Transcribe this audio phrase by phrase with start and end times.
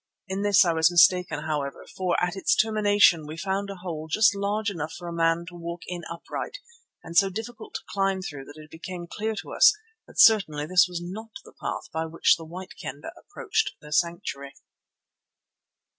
[0.27, 4.33] In this I was mistaken, however, for at its termination we found a hole just
[4.35, 6.57] large enough for a man to walk in upright
[7.03, 9.75] and so difficult to climb through that it became clear to us
[10.07, 14.53] that certainly this was not the path by which the White Kendah approached their sanctuary.